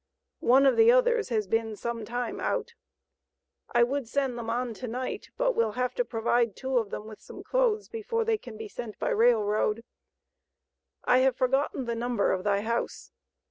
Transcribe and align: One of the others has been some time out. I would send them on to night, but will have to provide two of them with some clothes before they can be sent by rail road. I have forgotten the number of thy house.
One 0.39 0.65
of 0.65 0.77
the 0.77 0.91
others 0.91 1.29
has 1.29 1.45
been 1.45 1.75
some 1.75 2.05
time 2.05 2.39
out. 2.39 2.73
I 3.71 3.83
would 3.83 4.07
send 4.07 4.35
them 4.35 4.49
on 4.49 4.73
to 4.73 4.87
night, 4.87 5.29
but 5.37 5.51
will 5.55 5.73
have 5.73 5.93
to 5.93 6.03
provide 6.03 6.55
two 6.55 6.79
of 6.79 6.89
them 6.89 7.05
with 7.05 7.21
some 7.21 7.43
clothes 7.43 7.87
before 7.87 8.25
they 8.25 8.39
can 8.39 8.57
be 8.57 8.67
sent 8.67 8.97
by 8.97 9.09
rail 9.09 9.43
road. 9.43 9.83
I 11.03 11.19
have 11.19 11.35
forgotten 11.37 11.85
the 11.85 11.93
number 11.93 12.31
of 12.31 12.43
thy 12.43 12.61
house. 12.61 13.11